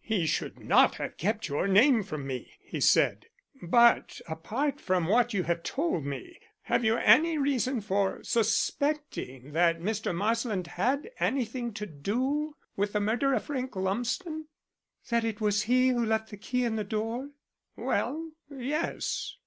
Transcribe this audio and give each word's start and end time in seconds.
"He 0.00 0.24
should 0.24 0.58
not 0.58 0.94
have 0.94 1.18
kept 1.18 1.48
your 1.48 1.68
name 1.68 2.02
from 2.02 2.26
me," 2.26 2.52
he 2.62 2.80
said. 2.80 3.26
"But, 3.60 4.22
apart 4.26 4.80
from 4.80 5.06
what 5.06 5.34
you 5.34 5.42
have 5.42 5.62
told 5.62 6.06
me, 6.06 6.38
have 6.62 6.82
you 6.82 6.96
any 6.96 7.36
reason 7.36 7.82
for 7.82 8.24
suspecting 8.24 9.52
that 9.52 9.78
Mr. 9.82 10.14
Marsland 10.14 10.66
had 10.66 11.10
anything 11.20 11.74
to 11.74 11.84
do 11.84 12.56
with 12.74 12.94
the 12.94 13.00
murder 13.00 13.34
of 13.34 13.44
Frank 13.44 13.76
Lumsden?" 13.76 14.46
"That 15.10 15.24
it 15.24 15.42
was 15.42 15.64
he 15.64 15.88
who 15.88 16.06
left 16.06 16.30
the 16.30 16.38
key 16.38 16.64
in 16.64 16.76
the 16.76 16.82
door?" 16.82 17.28
"Well 17.76 18.30
yes." 18.48 19.34